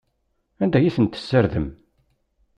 Anda 0.63 0.77
ay 0.79 0.93
ten-tessardem? 0.95 1.67